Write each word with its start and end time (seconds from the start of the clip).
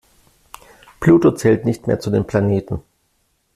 Pluto 0.99 1.29
zählt 1.35 1.63
nicht 1.65 1.85
mehr 1.85 1.99
zu 1.99 2.09
den 2.09 2.25
Planeten. 2.25 2.81